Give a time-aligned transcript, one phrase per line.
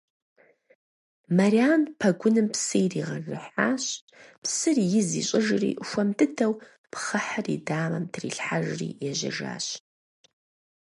[1.35, 3.83] Мэрян пэгуным псы иригъэжыхьащ,
[4.43, 6.53] псыр из ищӀыжри хуэм дыдэу
[6.91, 9.65] пхъэхьыр и дамэм трилъхьэжри ежьэжащ.